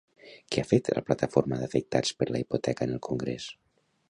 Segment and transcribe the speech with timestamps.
[0.53, 3.51] Què ha fet la Plataforma d'Afectats per la Hipoteca en el congrés?